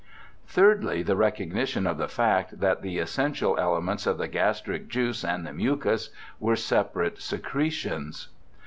[0.47, 5.45] Thirdly, the recognition of the fact that the essential elements of the gastric juice and
[5.45, 8.29] the mucus were separate secretions.